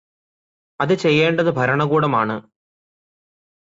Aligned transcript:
അത് 0.79 0.93
ചെയ്യേണ്ടത് 0.93 1.51
ഭരണകൂടമാണ്. 1.51 2.37